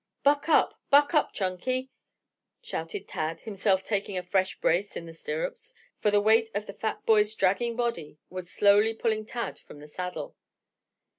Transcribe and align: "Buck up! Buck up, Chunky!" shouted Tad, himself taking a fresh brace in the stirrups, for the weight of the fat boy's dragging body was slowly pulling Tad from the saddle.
"Buck 0.23 0.49
up! 0.49 0.81
Buck 0.89 1.13
up, 1.13 1.31
Chunky!" 1.31 1.91
shouted 2.63 3.07
Tad, 3.07 3.41
himself 3.41 3.83
taking 3.83 4.17
a 4.17 4.23
fresh 4.23 4.59
brace 4.59 4.95
in 4.97 5.05
the 5.05 5.13
stirrups, 5.13 5.75
for 5.99 6.09
the 6.09 6.19
weight 6.19 6.49
of 6.55 6.65
the 6.65 6.73
fat 6.73 7.05
boy's 7.05 7.35
dragging 7.35 7.75
body 7.75 8.17
was 8.27 8.49
slowly 8.49 8.95
pulling 8.95 9.27
Tad 9.27 9.59
from 9.59 9.77
the 9.77 9.87
saddle. 9.87 10.35